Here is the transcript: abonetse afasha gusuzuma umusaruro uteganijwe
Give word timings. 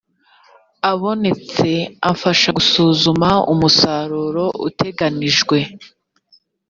abonetse 0.91 1.69
afasha 2.11 2.49
gusuzuma 2.57 3.29
umusaruro 3.53 4.45
uteganijwe 4.67 5.57